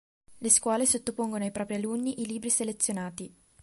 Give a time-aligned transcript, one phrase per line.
[0.39, 3.31] Le scuole sottopongono ai propri alunni i libri selezionati.